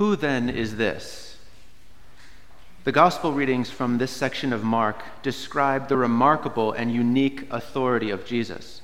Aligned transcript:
Who 0.00 0.16
then 0.16 0.48
is 0.48 0.76
this? 0.76 1.36
The 2.84 2.90
gospel 2.90 3.34
readings 3.34 3.68
from 3.68 3.98
this 3.98 4.10
section 4.10 4.50
of 4.54 4.64
Mark 4.64 5.02
describe 5.22 5.88
the 5.88 5.98
remarkable 5.98 6.72
and 6.72 6.90
unique 6.90 7.46
authority 7.50 8.08
of 8.08 8.24
Jesus. 8.24 8.80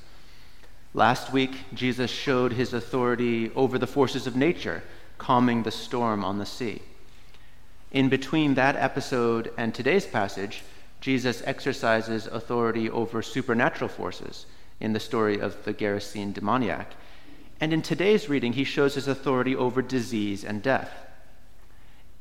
Last 0.93 1.33
week, 1.33 1.53
Jesus 1.73 2.11
showed 2.11 2.53
his 2.53 2.75
authority 2.75 3.51
over 3.55 3.79
the 3.79 3.87
forces 3.87 4.27
of 4.27 4.37
nature, 4.37 4.83
calming 5.17 5.63
the 5.63 5.71
storm 5.71 6.23
on 6.23 6.37
the 6.37 6.45
sea. 6.45 6.83
In 7.93 8.11
between 8.11 8.53
that 8.53 8.77
episode 8.77 9.51
and 9.57 9.75
today's 9.75 10.05
passage, 10.05 10.65
Jesus 11.01 11.43
exercises 11.47 12.27
authority 12.27 12.91
over 12.91 13.23
supernatural 13.23 13.89
forces 13.89 14.45
in 14.81 14.93
the 14.93 15.01
story 15.01 15.41
of 15.41 15.65
the 15.65 15.73
Gerasene 15.73 16.35
demoniac. 16.35 16.93
And 17.59 17.73
in 17.73 17.81
today's 17.81 18.29
reading, 18.29 18.53
he 18.53 18.65
shows 18.65 18.97
his 18.97 19.09
authority 19.09 19.57
over 19.57 19.81
disease 19.81 20.45
and 20.45 20.63
death. 20.63 21.05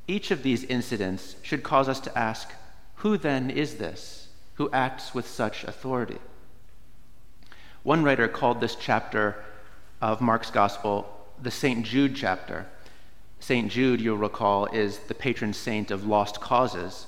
Each 0.08 0.32
of 0.32 0.44
these 0.44 0.64
incidents 0.66 1.36
should 1.42 1.64
cause 1.64 1.90
us 1.90 2.00
to 2.02 2.18
ask 2.18 2.52
who 2.96 3.18
then 3.18 3.50
is 3.50 3.76
this 3.76 4.28
who 4.56 4.70
acts 4.72 5.14
with 5.14 5.28
such 5.28 5.64
authority? 5.64 6.20
One 7.84 8.04
writer 8.04 8.28
called 8.28 8.62
this 8.62 8.76
chapter 8.76 9.44
of 10.02 10.22
Mark's 10.22 10.50
Gospel 10.50 11.12
the 11.42 11.52
St. 11.52 11.86
Jude 11.86 12.16
chapter. 12.16 12.66
St. 13.40 13.70
Jude, 13.70 14.02
you'll 14.02 14.18
recall, 14.18 14.66
is 14.68 15.00
the 15.00 15.14
patron 15.14 15.54
saint 15.54 15.92
of 15.92 16.08
lost 16.08 16.40
causes. 16.40 17.08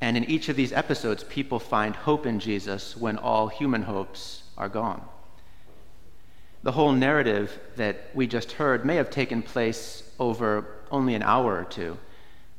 And 0.00 0.16
in 0.16 0.24
each 0.24 0.48
of 0.48 0.56
these 0.56 0.72
episodes, 0.72 1.24
people 1.24 1.58
find 1.58 1.94
hope 1.94 2.26
in 2.26 2.40
Jesus 2.40 2.96
when 2.96 3.16
all 3.16 3.48
human 3.48 3.82
hopes 3.82 4.42
are 4.58 4.68
gone. 4.68 5.02
The 6.62 6.72
whole 6.72 6.92
narrative 6.92 7.58
that 7.76 8.10
we 8.14 8.26
just 8.26 8.52
heard 8.52 8.84
may 8.84 8.96
have 8.96 9.10
taken 9.10 9.42
place 9.42 10.10
over 10.18 10.66
only 10.90 11.14
an 11.14 11.22
hour 11.22 11.58
or 11.58 11.64
two. 11.64 11.96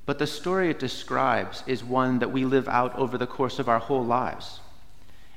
But 0.06 0.20
the 0.20 0.28
story 0.28 0.70
it 0.70 0.80
describes 0.80 1.64
is 1.66 1.84
one 1.84 2.20
that 2.20 2.32
we 2.32 2.46
live 2.46 2.68
out 2.68 2.96
over 2.96 3.18
the 3.18 3.28
course 3.28 3.58
of 3.58 3.68
our 3.68 3.80
whole 3.80 4.06
lives. 4.06 4.60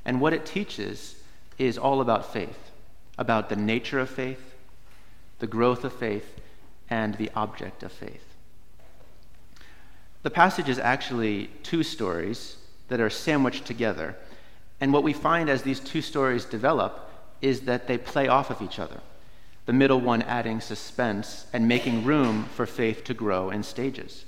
And 0.05 0.21
what 0.21 0.33
it 0.33 0.45
teaches 0.45 1.15
is 1.57 1.77
all 1.77 2.01
about 2.01 2.31
faith, 2.31 2.71
about 3.17 3.49
the 3.49 3.55
nature 3.55 3.99
of 3.99 4.09
faith, 4.09 4.53
the 5.39 5.47
growth 5.47 5.83
of 5.83 5.93
faith, 5.93 6.39
and 6.89 7.15
the 7.15 7.31
object 7.35 7.83
of 7.83 7.91
faith. 7.91 8.23
The 10.21 10.29
passage 10.29 10.69
is 10.69 10.79
actually 10.79 11.49
two 11.63 11.83
stories 11.83 12.57
that 12.89 12.99
are 12.99 13.09
sandwiched 13.09 13.65
together. 13.65 14.15
And 14.81 14.91
what 14.91 15.03
we 15.03 15.13
find 15.13 15.49
as 15.49 15.63
these 15.63 15.79
two 15.79 16.01
stories 16.01 16.45
develop 16.45 17.09
is 17.41 17.61
that 17.61 17.87
they 17.87 17.97
play 17.97 18.27
off 18.27 18.49
of 18.49 18.61
each 18.61 18.79
other, 18.79 18.99
the 19.65 19.73
middle 19.73 20.01
one 20.01 20.21
adding 20.23 20.59
suspense 20.59 21.45
and 21.53 21.67
making 21.67 22.03
room 22.03 22.45
for 22.55 22.65
faith 22.65 23.03
to 23.05 23.13
grow 23.13 23.49
in 23.49 23.63
stages. 23.63 24.25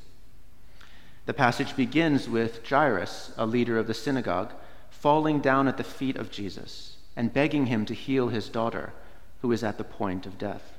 The 1.25 1.33
passage 1.33 1.75
begins 1.75 2.27
with 2.27 2.67
Jairus, 2.67 3.31
a 3.37 3.45
leader 3.45 3.77
of 3.77 3.87
the 3.87 3.93
synagogue, 3.93 4.53
falling 4.89 5.39
down 5.39 5.67
at 5.67 5.77
the 5.77 5.83
feet 5.83 6.15
of 6.15 6.31
Jesus 6.31 6.97
and 7.15 7.33
begging 7.33 7.67
him 7.67 7.85
to 7.85 7.93
heal 7.93 8.29
his 8.29 8.49
daughter, 8.49 8.93
who 9.41 9.51
is 9.51 9.63
at 9.63 9.77
the 9.77 9.83
point 9.83 10.25
of 10.25 10.37
death. 10.37 10.77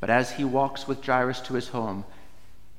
But 0.00 0.10
as 0.10 0.32
he 0.32 0.44
walks 0.44 0.86
with 0.86 1.04
Jairus 1.04 1.40
to 1.42 1.54
his 1.54 1.68
home, 1.68 2.04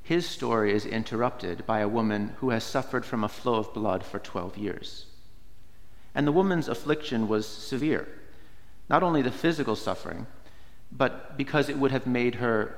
his 0.02 0.28
story 0.28 0.72
is 0.72 0.84
interrupted 0.84 1.64
by 1.66 1.80
a 1.80 1.88
woman 1.88 2.34
who 2.38 2.50
has 2.50 2.64
suffered 2.64 3.04
from 3.04 3.24
a 3.24 3.28
flow 3.28 3.54
of 3.54 3.72
blood 3.72 4.04
for 4.04 4.18
12 4.18 4.58
years. 4.58 5.06
And 6.14 6.26
the 6.26 6.32
woman's 6.32 6.68
affliction 6.68 7.28
was 7.28 7.46
severe, 7.46 8.06
not 8.88 9.02
only 9.02 9.22
the 9.22 9.30
physical 9.30 9.76
suffering, 9.76 10.26
but 10.92 11.36
because 11.36 11.68
it 11.68 11.78
would 11.78 11.90
have 11.90 12.06
made 12.06 12.36
her 12.36 12.76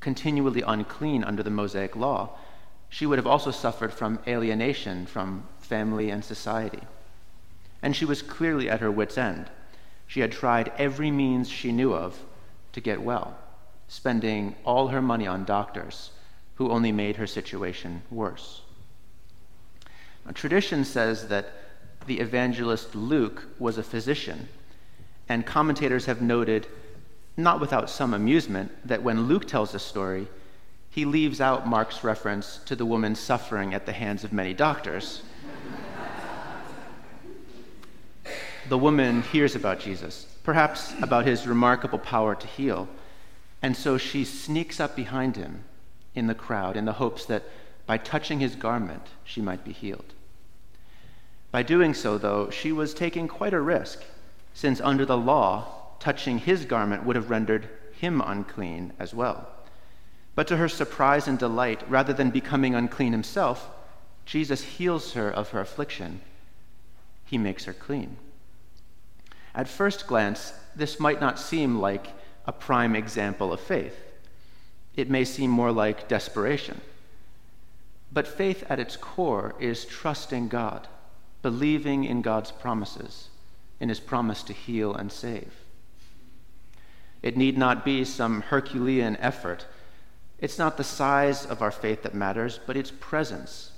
continually 0.00 0.62
unclean 0.62 1.24
under 1.24 1.42
the 1.42 1.50
Mosaic 1.50 1.96
law, 1.96 2.36
she 2.88 3.06
would 3.06 3.18
have 3.18 3.26
also 3.26 3.50
suffered 3.50 3.92
from 3.92 4.18
alienation 4.26 5.06
from 5.06 5.44
family 5.60 6.10
and 6.10 6.24
society. 6.24 6.82
And 7.82 7.94
she 7.94 8.04
was 8.04 8.22
clearly 8.22 8.70
at 8.70 8.80
her 8.80 8.90
wits' 8.90 9.18
end. 9.18 9.50
She 10.06 10.20
had 10.20 10.32
tried 10.32 10.72
every 10.78 11.10
means 11.10 11.48
she 11.48 11.72
knew 11.72 11.92
of 11.92 12.18
to 12.72 12.80
get 12.80 13.02
well, 13.02 13.36
spending 13.88 14.54
all 14.64 14.88
her 14.88 15.02
money 15.02 15.26
on 15.26 15.44
doctors 15.44 16.10
who 16.56 16.70
only 16.70 16.92
made 16.92 17.16
her 17.16 17.26
situation 17.26 18.02
worse. 18.10 18.62
Now, 20.24 20.32
tradition 20.32 20.84
says 20.84 21.28
that 21.28 21.52
the 22.06 22.20
evangelist 22.20 22.94
Luke 22.94 23.44
was 23.58 23.78
a 23.78 23.82
physician, 23.82 24.48
and 25.28 25.44
commentators 25.44 26.06
have 26.06 26.22
noted, 26.22 26.66
not 27.36 27.60
without 27.60 27.90
some 27.90 28.14
amusement, 28.14 28.72
that 28.86 29.02
when 29.02 29.26
Luke 29.26 29.46
tells 29.46 29.72
the 29.72 29.78
story, 29.78 30.28
he 30.96 31.04
leaves 31.04 31.42
out 31.42 31.68
Mark's 31.68 32.02
reference 32.02 32.58
to 32.64 32.74
the 32.74 32.86
woman 32.86 33.14
suffering 33.14 33.74
at 33.74 33.84
the 33.84 33.92
hands 33.92 34.24
of 34.24 34.32
many 34.32 34.54
doctors. 34.54 35.20
the 38.70 38.78
woman 38.78 39.20
hears 39.20 39.54
about 39.54 39.78
Jesus, 39.78 40.26
perhaps 40.42 40.94
about 41.02 41.26
his 41.26 41.46
remarkable 41.46 41.98
power 41.98 42.34
to 42.34 42.46
heal, 42.46 42.88
and 43.60 43.76
so 43.76 43.98
she 43.98 44.24
sneaks 44.24 44.80
up 44.80 44.96
behind 44.96 45.36
him 45.36 45.64
in 46.14 46.28
the 46.28 46.34
crowd 46.34 46.78
in 46.78 46.86
the 46.86 46.94
hopes 46.94 47.26
that 47.26 47.42
by 47.84 47.98
touching 47.98 48.40
his 48.40 48.56
garment 48.56 49.08
she 49.22 49.42
might 49.42 49.66
be 49.66 49.72
healed. 49.72 50.14
By 51.50 51.62
doing 51.62 51.92
so, 51.92 52.16
though, 52.16 52.48
she 52.48 52.72
was 52.72 52.94
taking 52.94 53.28
quite 53.28 53.52
a 53.52 53.60
risk, 53.60 54.02
since 54.54 54.80
under 54.80 55.04
the 55.04 55.18
law, 55.18 55.90
touching 56.00 56.38
his 56.38 56.64
garment 56.64 57.04
would 57.04 57.16
have 57.16 57.28
rendered 57.28 57.68
him 57.92 58.22
unclean 58.24 58.94
as 58.98 59.12
well. 59.12 59.50
But 60.36 60.46
to 60.48 60.58
her 60.58 60.68
surprise 60.68 61.26
and 61.26 61.38
delight, 61.38 61.82
rather 61.88 62.12
than 62.12 62.30
becoming 62.30 62.74
unclean 62.74 63.12
himself, 63.12 63.70
Jesus 64.26 64.62
heals 64.62 65.14
her 65.14 65.30
of 65.30 65.48
her 65.50 65.60
affliction. 65.60 66.20
He 67.24 67.38
makes 67.38 67.64
her 67.64 67.72
clean. 67.72 68.18
At 69.54 69.66
first 69.66 70.06
glance, 70.06 70.52
this 70.76 71.00
might 71.00 71.22
not 71.22 71.38
seem 71.38 71.80
like 71.80 72.08
a 72.46 72.52
prime 72.52 72.94
example 72.94 73.50
of 73.50 73.60
faith. 73.60 73.98
It 74.94 75.08
may 75.08 75.24
seem 75.24 75.50
more 75.50 75.72
like 75.72 76.06
desperation. 76.06 76.82
But 78.12 78.28
faith 78.28 78.62
at 78.68 78.78
its 78.78 78.96
core 78.96 79.54
is 79.58 79.86
trusting 79.86 80.48
God, 80.48 80.86
believing 81.40 82.04
in 82.04 82.20
God's 82.20 82.52
promises, 82.52 83.28
in 83.80 83.88
his 83.88 84.00
promise 84.00 84.42
to 84.44 84.52
heal 84.52 84.94
and 84.94 85.10
save. 85.10 85.52
It 87.22 87.38
need 87.38 87.56
not 87.56 87.86
be 87.86 88.04
some 88.04 88.42
Herculean 88.42 89.16
effort 89.16 89.64
it's 90.38 90.58
not 90.58 90.76
the 90.76 90.84
size 90.84 91.46
of 91.46 91.62
our 91.62 91.70
faith 91.70 92.02
that 92.02 92.14
matters, 92.14 92.60
but 92.66 92.76
its 92.76 92.90
presence. 92.90 93.72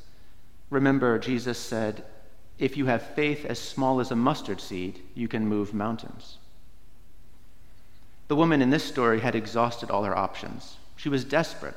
Remember, 0.71 1.19
Jesus 1.19 1.59
said, 1.59 2.05
If 2.59 2.77
you 2.77 2.87
have 2.87 3.03
faith 3.03 3.45
as 3.45 3.59
small 3.59 4.01
as 4.01 4.11
a 4.11 4.17
mustard 4.17 4.61
seed, 4.61 5.01
you 5.15 5.29
can 5.29 5.47
move 5.47 5.73
mountains. 5.73 6.39
The 8.27 8.37
woman 8.37 8.61
in 8.61 8.71
this 8.71 8.85
story 8.85 9.21
had 9.21 9.35
exhausted 9.35 9.91
all 9.91 10.05
her 10.05 10.17
options. 10.17 10.77
She 10.97 11.09
was 11.09 11.25
desperate. 11.25 11.77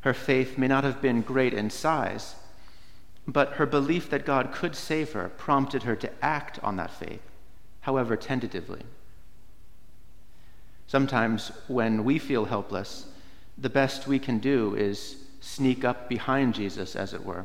Her 0.00 0.12
faith 0.12 0.58
may 0.58 0.68
not 0.68 0.84
have 0.84 1.00
been 1.00 1.22
great 1.22 1.54
in 1.54 1.70
size, 1.70 2.34
but 3.26 3.54
her 3.54 3.64
belief 3.64 4.10
that 4.10 4.26
God 4.26 4.52
could 4.52 4.76
save 4.76 5.12
her 5.12 5.30
prompted 5.30 5.84
her 5.84 5.96
to 5.96 6.10
act 6.22 6.58
on 6.62 6.76
that 6.76 6.90
faith, 6.90 7.22
however 7.80 8.16
tentatively. 8.16 8.82
Sometimes, 10.86 11.52
when 11.68 12.04
we 12.04 12.18
feel 12.18 12.44
helpless, 12.44 13.06
the 13.56 13.70
best 13.70 14.06
we 14.06 14.18
can 14.18 14.38
do 14.38 14.74
is 14.74 15.16
sneak 15.40 15.84
up 15.84 16.08
behind 16.08 16.54
Jesus, 16.54 16.96
as 16.96 17.12
it 17.12 17.24
were, 17.24 17.44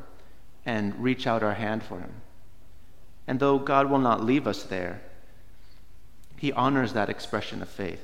and 0.66 1.04
reach 1.04 1.28
out 1.28 1.44
our 1.44 1.54
hand 1.54 1.84
for 1.84 2.00
him. 2.00 2.14
And 3.28 3.40
though 3.40 3.60
God 3.60 3.90
will 3.90 4.00
not 4.00 4.24
leave 4.24 4.48
us 4.48 4.64
there, 4.64 5.02
he 6.38 6.52
honors 6.54 6.94
that 6.94 7.10
expression 7.10 7.62
of 7.62 7.70
faith, 7.70 8.04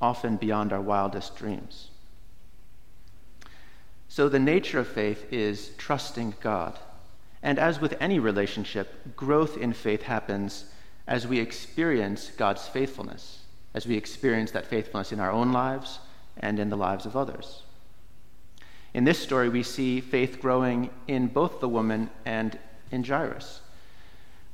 often 0.00 0.36
beyond 0.36 0.72
our 0.72 0.80
wildest 0.80 1.36
dreams. 1.36 1.88
So, 4.08 4.28
the 4.28 4.38
nature 4.38 4.78
of 4.78 4.86
faith 4.86 5.26
is 5.32 5.70
trusting 5.78 6.34
God. 6.40 6.78
And 7.42 7.58
as 7.58 7.80
with 7.80 7.96
any 7.98 8.18
relationship, 8.18 9.16
growth 9.16 9.56
in 9.56 9.72
faith 9.72 10.02
happens 10.02 10.66
as 11.06 11.26
we 11.26 11.40
experience 11.40 12.30
God's 12.36 12.68
faithfulness, 12.68 13.40
as 13.74 13.86
we 13.86 13.96
experience 13.96 14.52
that 14.52 14.66
faithfulness 14.66 15.12
in 15.12 15.20
our 15.20 15.32
own 15.32 15.52
lives 15.52 15.98
and 16.36 16.58
in 16.58 16.70
the 16.70 16.76
lives 16.76 17.06
of 17.06 17.16
others. 17.16 17.62
In 18.92 19.04
this 19.04 19.18
story, 19.18 19.48
we 19.48 19.62
see 19.62 20.00
faith 20.00 20.40
growing 20.40 20.90
in 21.08 21.26
both 21.26 21.60
the 21.60 21.68
woman 21.68 22.10
and 22.24 22.58
in 22.90 23.02
Jairus. 23.02 23.60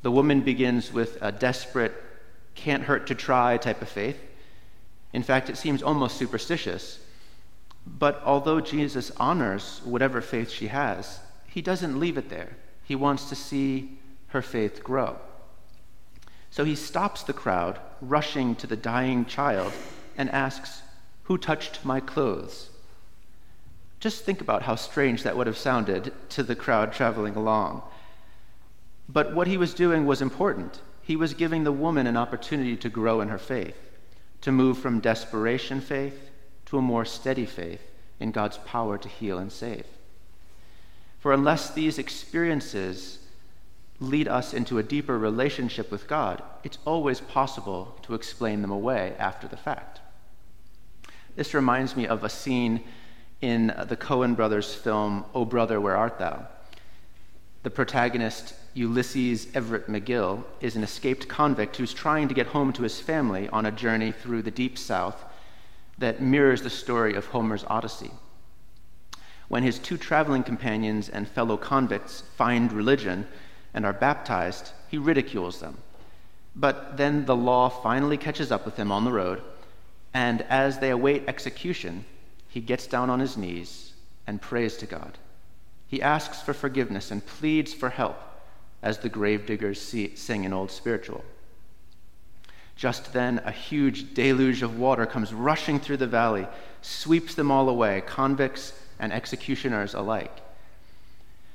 The 0.02 0.10
woman 0.10 0.40
begins 0.40 0.92
with 0.92 1.18
a 1.20 1.30
desperate, 1.30 1.92
can't 2.54 2.84
hurt 2.84 3.06
to 3.08 3.14
try 3.14 3.58
type 3.58 3.82
of 3.82 3.88
faith. 3.88 4.18
In 5.12 5.22
fact, 5.22 5.50
it 5.50 5.58
seems 5.58 5.82
almost 5.82 6.16
superstitious. 6.16 7.00
But 7.86 8.22
although 8.24 8.60
Jesus 8.60 9.10
honors 9.18 9.80
whatever 9.84 10.20
faith 10.20 10.50
she 10.50 10.68
has, 10.68 11.20
he 11.46 11.60
doesn't 11.60 12.00
leave 12.00 12.16
it 12.16 12.30
there. 12.30 12.56
He 12.84 12.94
wants 12.94 13.28
to 13.28 13.34
see 13.34 13.98
her 14.28 14.42
faith 14.42 14.82
grow. 14.82 15.16
So 16.50 16.64
he 16.64 16.74
stops 16.74 17.22
the 17.22 17.32
crowd 17.32 17.78
rushing 18.00 18.54
to 18.56 18.66
the 18.66 18.76
dying 18.76 19.24
child 19.26 19.72
and 20.16 20.30
asks, 20.30 20.82
Who 21.30 21.38
touched 21.38 21.84
my 21.84 22.00
clothes? 22.00 22.70
Just 24.00 24.24
think 24.24 24.40
about 24.40 24.62
how 24.62 24.74
strange 24.74 25.22
that 25.22 25.36
would 25.36 25.46
have 25.46 25.56
sounded 25.56 26.12
to 26.30 26.42
the 26.42 26.56
crowd 26.56 26.92
traveling 26.92 27.36
along. 27.36 27.82
But 29.08 29.32
what 29.32 29.46
he 29.46 29.56
was 29.56 29.72
doing 29.72 30.06
was 30.06 30.20
important. 30.20 30.80
He 31.02 31.14
was 31.14 31.34
giving 31.34 31.62
the 31.62 31.70
woman 31.70 32.08
an 32.08 32.16
opportunity 32.16 32.76
to 32.78 32.88
grow 32.88 33.20
in 33.20 33.28
her 33.28 33.38
faith, 33.38 33.76
to 34.40 34.50
move 34.50 34.78
from 34.78 34.98
desperation 34.98 35.80
faith 35.80 36.30
to 36.66 36.78
a 36.78 36.82
more 36.82 37.04
steady 37.04 37.46
faith 37.46 37.92
in 38.18 38.32
God's 38.32 38.58
power 38.58 38.98
to 38.98 39.08
heal 39.08 39.38
and 39.38 39.52
save. 39.52 39.86
For 41.20 41.32
unless 41.32 41.70
these 41.70 41.96
experiences 41.96 43.20
lead 44.00 44.26
us 44.26 44.52
into 44.52 44.78
a 44.78 44.82
deeper 44.82 45.16
relationship 45.16 45.92
with 45.92 46.08
God, 46.08 46.42
it's 46.64 46.78
always 46.84 47.20
possible 47.20 47.96
to 48.02 48.14
explain 48.14 48.62
them 48.62 48.72
away 48.72 49.14
after 49.16 49.46
the 49.46 49.56
fact. 49.56 49.99
This 51.36 51.54
reminds 51.54 51.96
me 51.96 52.06
of 52.06 52.24
a 52.24 52.28
scene 52.28 52.82
in 53.40 53.68
the 53.86 53.96
Coen 53.96 54.36
brothers' 54.36 54.74
film, 54.74 55.24
Oh 55.34 55.44
Brother, 55.44 55.80
Where 55.80 55.96
Art 55.96 56.18
Thou? 56.18 56.46
The 57.62 57.70
protagonist, 57.70 58.54
Ulysses 58.74 59.48
Everett 59.54 59.86
McGill, 59.86 60.44
is 60.60 60.76
an 60.76 60.82
escaped 60.82 61.28
convict 61.28 61.76
who's 61.76 61.92
trying 61.92 62.28
to 62.28 62.34
get 62.34 62.48
home 62.48 62.72
to 62.74 62.82
his 62.82 63.00
family 63.00 63.48
on 63.48 63.66
a 63.66 63.72
journey 63.72 64.12
through 64.12 64.42
the 64.42 64.50
deep 64.50 64.78
south 64.78 65.24
that 65.98 66.22
mirrors 66.22 66.62
the 66.62 66.70
story 66.70 67.14
of 67.14 67.26
Homer's 67.26 67.64
Odyssey. 67.68 68.10
When 69.48 69.62
his 69.62 69.78
two 69.78 69.98
traveling 69.98 70.42
companions 70.42 71.08
and 71.08 71.28
fellow 71.28 71.56
convicts 71.56 72.22
find 72.36 72.72
religion 72.72 73.26
and 73.74 73.84
are 73.84 73.92
baptized, 73.92 74.72
he 74.88 74.96
ridicules 74.96 75.60
them. 75.60 75.78
But 76.56 76.96
then 76.96 77.26
the 77.26 77.36
law 77.36 77.68
finally 77.68 78.16
catches 78.16 78.50
up 78.50 78.64
with 78.64 78.76
him 78.76 78.90
on 78.90 79.04
the 79.04 79.12
road, 79.12 79.42
and 80.12 80.42
as 80.42 80.78
they 80.78 80.90
await 80.90 81.28
execution, 81.28 82.04
he 82.48 82.60
gets 82.60 82.86
down 82.86 83.10
on 83.10 83.20
his 83.20 83.36
knees 83.36 83.92
and 84.26 84.40
prays 84.40 84.76
to 84.78 84.86
God. 84.86 85.18
He 85.86 86.02
asks 86.02 86.40
for 86.40 86.52
forgiveness 86.52 87.10
and 87.10 87.24
pleads 87.24 87.72
for 87.72 87.90
help, 87.90 88.20
as 88.82 88.98
the 88.98 89.08
gravediggers 89.08 89.80
sing 90.14 90.44
in 90.44 90.52
Old 90.52 90.70
Spiritual. 90.70 91.24
Just 92.76 93.12
then, 93.12 93.42
a 93.44 93.50
huge 93.50 94.14
deluge 94.14 94.62
of 94.62 94.78
water 94.78 95.04
comes 95.04 95.34
rushing 95.34 95.78
through 95.78 95.98
the 95.98 96.06
valley, 96.06 96.48
sweeps 96.80 97.34
them 97.34 97.50
all 97.50 97.68
away, 97.68 98.02
convicts 98.06 98.72
and 98.98 99.12
executioners 99.12 99.94
alike. 99.94 100.40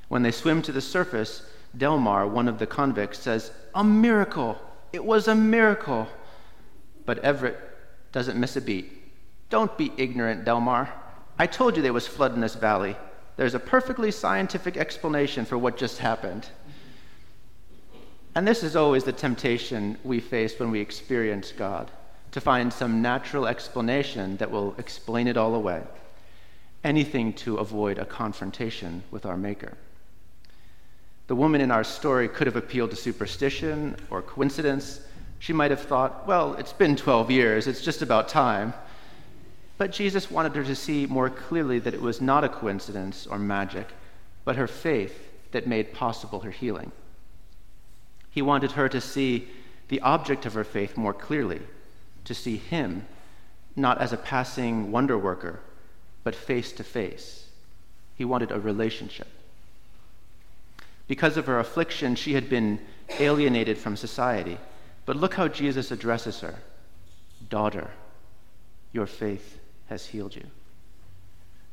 When 0.08 0.22
they 0.22 0.30
swim 0.30 0.62
to 0.62 0.72
the 0.72 0.80
surface, 0.80 1.42
Delmar, 1.76 2.28
one 2.28 2.46
of 2.46 2.58
the 2.58 2.66
convicts, 2.66 3.18
says, 3.18 3.50
A 3.74 3.82
miracle! 3.82 4.60
It 4.92 5.04
was 5.04 5.26
a 5.26 5.34
miracle! 5.34 6.06
But 7.04 7.18
Everett 7.18 7.58
doesn't 8.16 8.40
miss 8.40 8.56
a 8.56 8.62
beat. 8.62 8.90
Don't 9.50 9.76
be 9.76 9.92
ignorant, 9.98 10.46
Delmar. 10.46 10.90
I 11.38 11.46
told 11.46 11.76
you 11.76 11.82
there 11.82 11.92
was 11.92 12.06
flood 12.06 12.32
in 12.32 12.40
this 12.40 12.54
valley. 12.54 12.96
There's 13.36 13.52
a 13.52 13.58
perfectly 13.58 14.10
scientific 14.10 14.78
explanation 14.78 15.44
for 15.44 15.58
what 15.58 15.76
just 15.76 15.98
happened. 15.98 16.48
And 18.34 18.48
this 18.48 18.62
is 18.62 18.74
always 18.74 19.04
the 19.04 19.12
temptation 19.12 19.98
we 20.02 20.18
face 20.18 20.58
when 20.58 20.70
we 20.70 20.80
experience 20.80 21.52
God 21.52 21.90
to 22.32 22.40
find 22.40 22.72
some 22.72 23.02
natural 23.02 23.46
explanation 23.46 24.38
that 24.38 24.50
will 24.50 24.74
explain 24.78 25.28
it 25.28 25.36
all 25.36 25.54
away. 25.54 25.82
Anything 26.84 27.34
to 27.34 27.58
avoid 27.58 27.98
a 27.98 28.06
confrontation 28.06 29.02
with 29.10 29.26
our 29.26 29.36
Maker. 29.36 29.76
The 31.26 31.36
woman 31.36 31.60
in 31.60 31.70
our 31.70 31.84
story 31.84 32.28
could 32.28 32.46
have 32.46 32.56
appealed 32.56 32.92
to 32.92 32.96
superstition 32.96 33.94
or 34.08 34.22
coincidence. 34.22 35.05
She 35.38 35.52
might 35.52 35.70
have 35.70 35.82
thought, 35.82 36.26
well, 36.26 36.54
it's 36.54 36.72
been 36.72 36.96
12 36.96 37.30
years, 37.30 37.66
it's 37.66 37.82
just 37.82 38.02
about 38.02 38.28
time. 38.28 38.74
But 39.78 39.92
Jesus 39.92 40.30
wanted 40.30 40.56
her 40.56 40.64
to 40.64 40.74
see 40.74 41.06
more 41.06 41.28
clearly 41.28 41.78
that 41.80 41.94
it 41.94 42.00
was 42.00 42.20
not 42.20 42.44
a 42.44 42.48
coincidence 42.48 43.26
or 43.26 43.38
magic, 43.38 43.88
but 44.44 44.56
her 44.56 44.66
faith 44.66 45.30
that 45.52 45.66
made 45.66 45.92
possible 45.92 46.40
her 46.40 46.50
healing. 46.50 46.92
He 48.30 48.42
wanted 48.42 48.72
her 48.72 48.88
to 48.88 49.00
see 49.00 49.48
the 49.88 50.00
object 50.00 50.46
of 50.46 50.54
her 50.54 50.64
faith 50.64 50.96
more 50.96 51.14
clearly, 51.14 51.60
to 52.24 52.34
see 52.34 52.56
him 52.56 53.06
not 53.76 53.98
as 53.98 54.12
a 54.12 54.16
passing 54.16 54.90
wonder 54.90 55.18
worker, 55.18 55.60
but 56.24 56.34
face 56.34 56.72
to 56.72 56.84
face. 56.84 57.48
He 58.16 58.24
wanted 58.24 58.50
a 58.50 58.58
relationship. 58.58 59.28
Because 61.06 61.36
of 61.36 61.46
her 61.46 61.60
affliction, 61.60 62.14
she 62.16 62.32
had 62.32 62.48
been 62.48 62.80
alienated 63.20 63.78
from 63.78 63.96
society. 63.96 64.58
But 65.06 65.16
look 65.16 65.34
how 65.34 65.48
Jesus 65.48 65.90
addresses 65.90 66.40
her 66.40 66.56
Daughter, 67.48 67.90
your 68.92 69.06
faith 69.06 69.60
has 69.88 70.06
healed 70.06 70.34
you. 70.34 70.46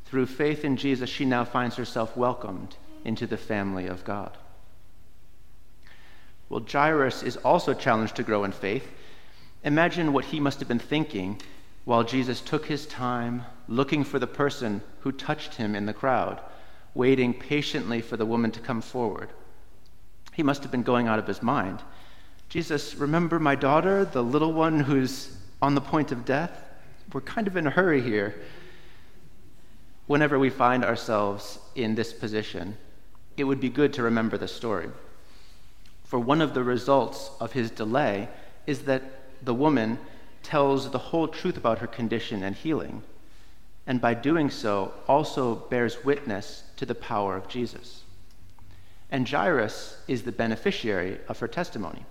Through 0.06 0.28
faith 0.28 0.64
in 0.64 0.78
Jesus, 0.78 1.10
she 1.10 1.26
now 1.26 1.44
finds 1.44 1.76
herself 1.76 2.16
welcomed 2.16 2.76
into 3.04 3.26
the 3.26 3.38
family 3.38 3.88
of 3.88 4.04
God. 4.04 4.38
Well, 6.50 6.64
Jairus 6.70 7.24
is 7.24 7.38
also 7.38 7.74
challenged 7.74 8.16
to 8.18 8.24
grow 8.24 8.44
in 8.44 8.52
faith. 8.52 8.88
Imagine 9.64 10.14
what 10.14 10.26
he 10.26 10.40
must 10.40 10.60
have 10.60 10.68
been 10.68 10.78
thinking 10.78 11.42
while 11.86 12.04
Jesus 12.04 12.42
took 12.42 12.66
his 12.66 12.86
time 12.86 13.44
looking 13.68 14.04
for 14.04 14.20
the 14.20 14.28
person 14.28 14.82
who 15.00 15.12
touched 15.12 15.56
him 15.56 15.76
in 15.76 15.86
the 15.86 15.94
crowd, 15.94 16.40
waiting 16.94 17.34
patiently 17.34 18.02
for 18.02 18.18
the 18.18 18.26
woman 18.26 18.52
to 18.52 18.60
come 18.60 18.82
forward. 18.82 19.30
He 20.34 20.44
must 20.44 20.62
have 20.62 20.72
been 20.72 20.84
going 20.84 21.08
out 21.08 21.20
of 21.20 21.28
his 21.28 21.42
mind. 21.42 21.80
Jesus, 22.50 22.96
remember 22.96 23.40
my 23.40 23.56
daughter, 23.56 24.06
the 24.06 24.24
little 24.24 24.54
one 24.54 24.80
who's 24.80 25.36
on 25.62 25.76
the 25.76 25.82
point 25.82 26.12
of 26.12 26.26
death? 26.26 26.52
We're 27.12 27.22
kind 27.22 27.48
of 27.48 27.58
in 27.58 27.68
a 27.68 27.72
hurry 27.72 28.02
here. 28.02 28.36
Whenever 30.08 30.38
we 30.38 30.50
find 30.50 30.84
ourselves 30.84 31.60
in 31.76 31.96
this 31.96 32.14
position, 32.14 32.78
it 33.38 33.44
would 33.46 33.60
be 33.60 33.70
good 33.70 33.94
to 33.94 34.04
remember 34.04 34.38
the 34.38 34.48
story. 34.48 34.90
For 36.04 36.20
one 36.20 36.42
of 36.42 36.54
the 36.54 36.64
results 36.64 37.32
of 37.40 37.54
his 37.54 37.72
delay 37.72 38.30
is 38.68 38.84
that 38.84 39.02
the 39.42 39.54
woman 39.54 39.98
tells 40.44 40.92
the 40.92 40.98
whole 40.98 41.28
truth 41.28 41.58
about 41.58 41.80
her 41.80 41.88
condition 41.88 42.44
and 42.44 42.56
healing, 42.56 43.02
and 43.88 44.00
by 44.00 44.14
doing 44.14 44.50
so 44.50 44.94
also 45.08 45.56
bears 45.56 46.04
witness 46.04 46.64
to 46.78 46.86
the 46.86 46.96
power 46.96 47.36
of 47.36 47.48
Jesus. 47.48 48.04
And 49.10 49.28
Jairus 49.28 49.98
is 50.08 50.24
the 50.24 50.32
beneficiary 50.32 51.20
of 51.28 51.40
her 51.40 51.48
testimony. 51.48 52.06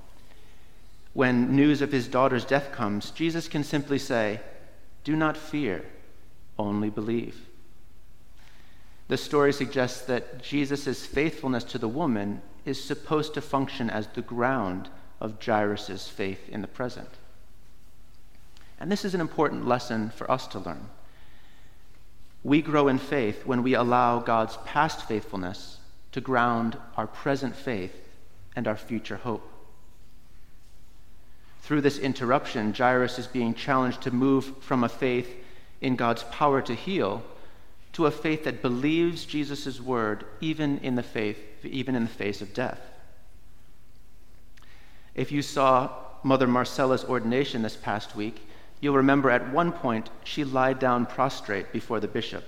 When 1.12 1.54
news 1.54 1.82
of 1.82 1.92
his 1.92 2.08
daughter's 2.08 2.44
death 2.44 2.72
comes, 2.72 3.10
Jesus 3.10 3.48
can 3.48 3.64
simply 3.64 3.98
say, 3.98 4.40
Do 5.04 5.14
not 5.14 5.36
fear, 5.36 5.84
only 6.58 6.88
believe. 6.88 7.46
The 9.08 9.18
story 9.18 9.52
suggests 9.52 10.02
that 10.06 10.42
Jesus' 10.42 11.04
faithfulness 11.04 11.64
to 11.64 11.78
the 11.78 11.88
woman 11.88 12.40
is 12.64 12.82
supposed 12.82 13.34
to 13.34 13.40
function 13.42 13.90
as 13.90 14.06
the 14.06 14.22
ground 14.22 14.88
of 15.20 15.44
Jairus' 15.44 16.08
faith 16.08 16.48
in 16.48 16.62
the 16.62 16.68
present. 16.68 17.10
And 18.80 18.90
this 18.90 19.04
is 19.04 19.14
an 19.14 19.20
important 19.20 19.68
lesson 19.68 20.10
for 20.10 20.30
us 20.30 20.46
to 20.48 20.58
learn. 20.58 20.88
We 22.42 22.62
grow 22.62 22.88
in 22.88 22.98
faith 22.98 23.46
when 23.46 23.62
we 23.62 23.74
allow 23.74 24.18
God's 24.18 24.56
past 24.64 25.06
faithfulness 25.06 25.78
to 26.12 26.20
ground 26.20 26.76
our 26.96 27.06
present 27.06 27.54
faith 27.54 27.94
and 28.56 28.66
our 28.66 28.76
future 28.76 29.16
hope. 29.16 29.51
Through 31.62 31.80
this 31.80 31.98
interruption, 31.98 32.74
Jairus 32.74 33.18
is 33.18 33.26
being 33.26 33.54
challenged 33.54 34.02
to 34.02 34.10
move 34.10 34.62
from 34.62 34.84
a 34.84 34.88
faith 34.88 35.34
in 35.80 35.96
God's 35.96 36.24
power 36.24 36.60
to 36.62 36.74
heal 36.74 37.22
to 37.92 38.06
a 38.06 38.10
faith 38.10 38.44
that 38.44 38.62
believes 38.62 39.24
Jesus' 39.24 39.80
word 39.80 40.24
even 40.40 40.78
in 40.78 40.94
the 40.94 41.02
faith, 41.02 41.38
even 41.62 41.94
in 41.94 42.04
the 42.04 42.08
face 42.08 42.40
of 42.40 42.54
death. 42.54 42.80
If 45.14 45.30
you 45.30 45.42
saw 45.42 45.90
Mother 46.22 46.46
Marcella's 46.46 47.04
ordination 47.04 47.62
this 47.62 47.76
past 47.76 48.16
week, 48.16 48.48
you'll 48.80 48.96
remember 48.96 49.30
at 49.30 49.52
one 49.52 49.72
point 49.72 50.08
she 50.24 50.42
lied 50.42 50.78
down 50.78 51.06
prostrate 51.06 51.72
before 51.72 52.00
the 52.00 52.08
bishop. 52.08 52.44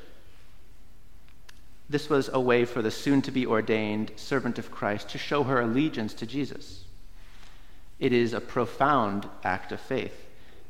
This 1.88 2.08
was 2.08 2.30
a 2.32 2.40
way 2.40 2.64
for 2.64 2.80
the 2.80 2.90
soon 2.90 3.20
to 3.22 3.30
be 3.30 3.46
ordained 3.46 4.12
servant 4.16 4.58
of 4.58 4.70
Christ 4.70 5.10
to 5.10 5.18
show 5.18 5.42
her 5.44 5.60
allegiance 5.60 6.14
to 6.14 6.26
Jesus. 6.26 6.84
It 7.98 8.12
is 8.12 8.32
a 8.32 8.40
profound 8.40 9.28
act 9.42 9.72
of 9.72 9.80
faith 9.80 10.26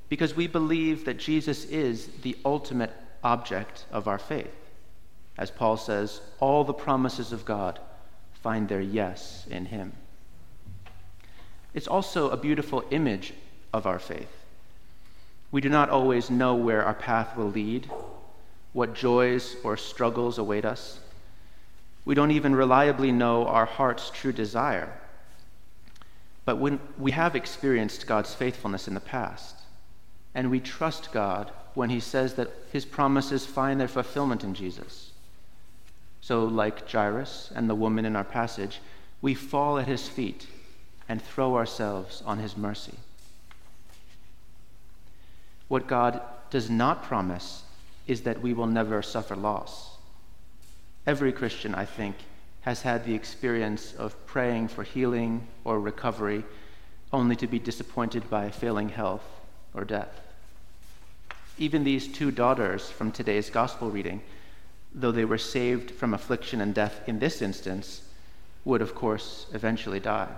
because 0.09 0.37
we 0.37 0.47
believe 0.47 1.04
that 1.04 1.19
Jesus 1.19 1.64
is 1.64 2.09
the 2.23 2.37
ultimate 2.45 2.93
object 3.23 3.87
of 3.90 4.07
our 4.07 4.19
faith. 4.19 4.54
As 5.37 5.50
Paul 5.50 5.76
says, 5.76 6.21
all 6.38 6.64
the 6.64 6.73
promises 6.73 7.33
of 7.33 7.45
God 7.45 7.81
find 8.33 8.69
their 8.69 8.81
yes 8.81 9.47
in 9.50 9.66
him. 9.66 9.93
It's 11.73 11.88
also 11.88 12.31
a 12.31 12.37
beautiful 12.37 12.85
image 12.90 13.33
of 13.73 13.87
our 13.87 13.99
faith. 13.99 14.31
We 15.50 15.61
do 15.61 15.69
not 15.69 15.90
always 15.90 16.31
know 16.31 16.54
where 16.54 16.85
our 16.85 16.95
path 16.95 17.37
will 17.37 17.50
lead, 17.50 17.90
what 18.73 18.95
joys 18.95 19.57
or 19.64 19.76
struggles 19.76 20.38
await 20.38 20.64
us. 20.64 21.00
We 22.04 22.14
don't 22.14 22.33
even 22.33 22.54
reliably 22.54 23.11
know 23.12 23.47
our 23.47 23.64
heart's 23.64 24.11
true 24.11 24.33
desire. 24.33 24.93
But 26.44 26.56
when 26.56 26.78
we 26.98 27.12
have 27.12 27.34
experienced 27.34 28.06
God's 28.06 28.34
faithfulness 28.34 28.86
in 28.86 28.94
the 28.94 29.00
past, 29.00 29.56
and 30.34 30.50
we 30.50 30.60
trust 30.60 31.12
God 31.12 31.50
when 31.74 31.90
he 31.90 32.00
says 32.00 32.34
that 32.34 32.50
his 32.72 32.84
promises 32.84 33.46
find 33.46 33.80
their 33.80 33.88
fulfillment 33.88 34.44
in 34.44 34.54
Jesus. 34.54 35.12
So, 36.20 36.44
like 36.44 36.88
Jairus 36.88 37.52
and 37.54 37.68
the 37.68 37.74
woman 37.74 38.04
in 38.04 38.16
our 38.16 38.24
passage, 38.24 38.80
we 39.20 39.34
fall 39.34 39.78
at 39.78 39.88
his 39.88 40.08
feet 40.08 40.46
and 41.08 41.22
throw 41.22 41.56
ourselves 41.56 42.22
on 42.24 42.38
his 42.38 42.56
mercy. 42.56 42.94
What 45.68 45.86
God 45.86 46.20
does 46.50 46.70
not 46.70 47.02
promise 47.02 47.62
is 48.06 48.22
that 48.22 48.40
we 48.42 48.52
will 48.52 48.66
never 48.66 49.02
suffer 49.02 49.34
loss. 49.34 49.96
Every 51.06 51.32
Christian, 51.32 51.74
I 51.74 51.84
think, 51.84 52.16
has 52.64 52.80
had 52.80 53.04
the 53.04 53.14
experience 53.14 53.94
of 53.94 54.26
praying 54.26 54.66
for 54.68 54.85
healing 54.85 55.47
or 55.64 55.78
recovery 55.78 56.42
only 57.12 57.37
to 57.37 57.47
be 57.47 57.59
disappointed 57.59 58.28
by 58.30 58.50
failing 58.50 58.88
health 58.88 59.25
or 59.75 59.85
death. 59.85 60.21
Even 61.59 61.85
these 61.85 62.09
two 62.09 62.30
daughters 62.30 62.88
from 62.88 63.12
today's 63.12 63.50
gospel 63.50 63.90
reading, 63.90 64.23
though 64.94 65.12
they 65.12 65.26
were 65.26 65.37
saved 65.37 65.90
from 65.90 66.14
affliction 66.14 66.62
and 66.62 66.75
death 66.75 67.06
in 67.06 67.18
this 67.18 67.42
instance, 67.42 68.00
would, 68.64 68.80
of 68.80 68.94
course, 68.94 69.47
eventually 69.52 70.00
die. 70.00 70.33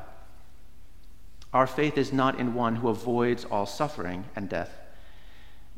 Our 1.52 1.68
faith 1.68 1.96
is 1.96 2.12
not 2.12 2.40
in 2.40 2.54
one 2.54 2.76
who 2.76 2.88
avoids 2.88 3.44
all 3.44 3.66
suffering 3.66 4.24
and 4.34 4.48
death, 4.48 4.72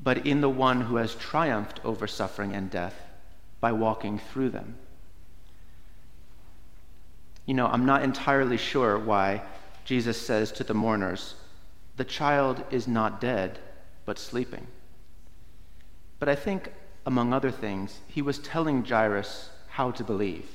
but 0.03 0.27
in 0.27 0.41
the 0.41 0.49
one 0.49 0.81
who 0.81 0.97
has 0.97 1.15
triumphed 1.15 1.85
over 1.85 2.07
suffering 2.07 2.55
and 2.55 2.71
death 2.71 2.95
by 3.61 3.73
walking 3.73 4.19
through 4.19 4.49
them. 4.49 4.77
You 7.49 7.55
know, 7.55 7.67
I'm 7.67 7.87
not 7.87 8.03
entirely 8.03 8.59
sure 8.59 8.99
why 8.99 9.41
Jesus 9.87 10.21
says 10.21 10.53
to 10.53 10.65
the 10.65 10.75
mourners, 10.75 11.35
The 11.97 12.05
child 12.05 12.63
is 12.71 12.87
not 12.87 13.23
dead, 13.23 13.59
but 14.05 14.19
sleeping. 14.19 14.67
But 16.19 16.29
I 16.29 16.35
think, 16.35 16.71
among 17.07 17.33
other 17.33 17.51
things, 17.51 18.01
he 18.07 18.21
was 18.21 18.39
telling 18.39 18.85
Jairus 18.85 19.49
how 19.69 19.93
to 19.93 20.05
believe, 20.05 20.47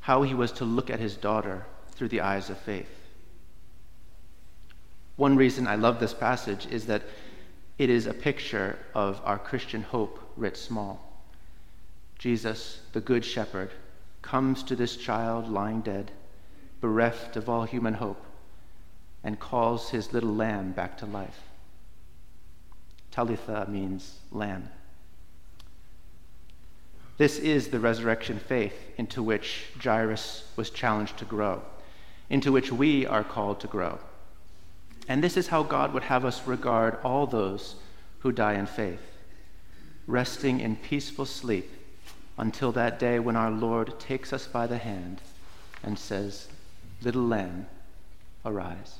how 0.00 0.22
he 0.22 0.34
was 0.34 0.50
to 0.50 0.64
look 0.64 0.90
at 0.90 0.98
his 0.98 1.16
daughter 1.16 1.64
through 1.92 2.08
the 2.08 2.22
eyes 2.22 2.50
of 2.50 2.58
faith. 2.58 3.06
One 5.14 5.36
reason 5.36 5.68
I 5.68 5.76
love 5.76 6.00
this 6.00 6.12
passage 6.12 6.66
is 6.72 6.86
that 6.86 7.02
it 7.78 7.88
is 7.88 8.08
a 8.08 8.14
picture 8.14 8.80
of 8.94 9.20
our 9.24 9.38
Christian 9.38 9.82
hope 9.82 10.18
writ 10.36 10.56
small. 10.56 11.22
Jesus, 12.18 12.80
the 12.92 13.00
Good 13.00 13.24
Shepherd, 13.24 13.70
comes 14.26 14.64
to 14.64 14.74
this 14.74 14.96
child 14.96 15.48
lying 15.48 15.80
dead, 15.80 16.10
bereft 16.80 17.36
of 17.36 17.48
all 17.48 17.62
human 17.62 17.94
hope, 17.94 18.24
and 19.22 19.38
calls 19.38 19.90
his 19.90 20.12
little 20.12 20.34
lamb 20.34 20.72
back 20.72 20.98
to 20.98 21.06
life. 21.06 21.42
Talitha 23.12 23.66
means 23.70 24.18
lamb. 24.32 24.68
This 27.18 27.38
is 27.38 27.68
the 27.68 27.78
resurrection 27.78 28.40
faith 28.40 28.74
into 28.98 29.22
which 29.22 29.66
Jairus 29.82 30.50
was 30.56 30.70
challenged 30.70 31.16
to 31.18 31.24
grow, 31.24 31.62
into 32.28 32.50
which 32.50 32.72
we 32.72 33.06
are 33.06 33.24
called 33.24 33.60
to 33.60 33.68
grow. 33.68 34.00
And 35.06 35.22
this 35.22 35.36
is 35.36 35.46
how 35.46 35.62
God 35.62 35.94
would 35.94 36.02
have 36.02 36.24
us 36.24 36.48
regard 36.48 36.98
all 37.04 37.28
those 37.28 37.76
who 38.18 38.32
die 38.32 38.54
in 38.54 38.66
faith, 38.66 39.12
resting 40.08 40.58
in 40.58 40.74
peaceful 40.74 41.26
sleep 41.26 41.70
until 42.38 42.72
that 42.72 42.98
day 42.98 43.18
when 43.18 43.36
our 43.36 43.50
Lord 43.50 43.98
takes 43.98 44.32
us 44.32 44.46
by 44.46 44.66
the 44.66 44.78
hand 44.78 45.20
and 45.82 45.98
says, 45.98 46.48
Little 47.02 47.26
lamb, 47.26 47.66
arise. 48.44 48.98